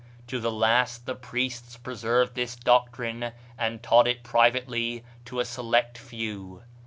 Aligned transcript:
To 0.25 0.39
the 0.39 0.49
last 0.51 1.05
the 1.05 1.13
priests 1.13 1.77
preserved 1.77 2.33
this 2.33 2.55
doctrine 2.55 3.33
and 3.55 3.83
taught 3.83 4.07
it 4.07 4.23
privately 4.23 5.03
to 5.25 5.39
a 5.39 5.45
select 5.45 5.95
few." 5.95 6.63